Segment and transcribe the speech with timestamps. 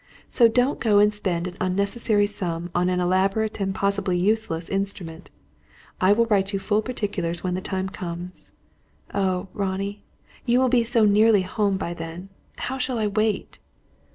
[0.27, 4.59] So don't go and spend an unnecessary sum on an elaborate, and probably less useful,
[4.71, 5.29] instrument.
[6.01, 8.51] I will write you full particulars when the time comes.
[9.13, 10.01] Oh, Ronnie,
[10.43, 12.29] you will be so nearly home, by then!
[12.55, 13.59] How shall I wait?"